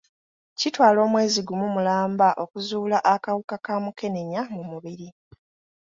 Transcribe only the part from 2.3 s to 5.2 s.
okuzuula akawuka ka mukenenya mu mubiri.